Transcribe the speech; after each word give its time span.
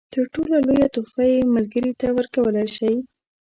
تر 0.13 0.25
ټولو 0.33 0.55
لویه 0.67 0.87
تحفه 0.95 1.25
چې 1.33 1.51
ملګري 1.55 1.91
ته 1.99 2.03
یې 2.07 2.15
ورکولای 2.17 2.67
شئ. 2.75 2.95